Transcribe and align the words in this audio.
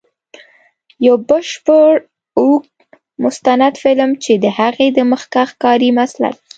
یو 1.05 1.15
بشپړ 1.29 1.91
اوږد 2.39 2.73
مستند 3.23 3.73
فلم، 3.81 4.11
چې 4.23 4.31
د 4.43 4.45
هغې 4.59 4.87
د 4.97 4.99
مخکښ 5.11 5.49
کاري 5.63 5.89
مسلک. 5.99 6.35